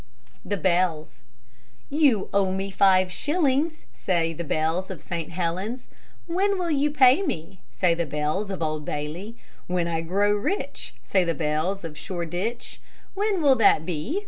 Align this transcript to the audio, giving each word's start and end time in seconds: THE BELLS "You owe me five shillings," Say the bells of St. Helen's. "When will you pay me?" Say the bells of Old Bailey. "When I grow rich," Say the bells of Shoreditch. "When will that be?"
THE 0.43 0.57
BELLS 0.57 1.21
"You 1.91 2.27
owe 2.33 2.51
me 2.51 2.71
five 2.71 3.11
shillings," 3.11 3.85
Say 3.93 4.33
the 4.33 4.43
bells 4.43 4.89
of 4.89 4.99
St. 4.99 5.29
Helen's. 5.29 5.89
"When 6.25 6.57
will 6.57 6.71
you 6.71 6.89
pay 6.89 7.21
me?" 7.21 7.59
Say 7.71 7.93
the 7.93 8.07
bells 8.07 8.49
of 8.49 8.63
Old 8.63 8.83
Bailey. 8.83 9.37
"When 9.67 9.87
I 9.87 10.01
grow 10.01 10.31
rich," 10.33 10.95
Say 11.03 11.23
the 11.23 11.35
bells 11.35 11.83
of 11.83 11.99
Shoreditch. 11.99 12.81
"When 13.13 13.43
will 13.43 13.55
that 13.57 13.85
be?" 13.85 14.19